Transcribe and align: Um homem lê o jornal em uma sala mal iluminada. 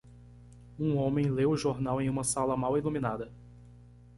Um 0.79 0.97
homem 0.97 1.29
lê 1.29 1.45
o 1.45 1.55
jornal 1.55 2.01
em 2.01 2.09
uma 2.09 2.23
sala 2.23 2.57
mal 2.57 2.75
iluminada. 2.75 3.31